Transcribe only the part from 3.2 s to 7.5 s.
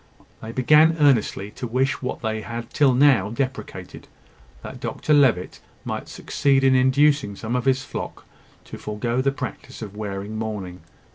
deprecated that Dr Levitt might succeed in inducing